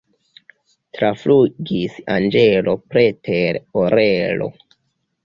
[0.99, 4.49] Traflugis anĝelo preter orelo.